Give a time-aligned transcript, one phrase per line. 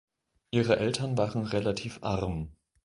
[0.49, 2.55] Ihre Eltern waren relativ arm.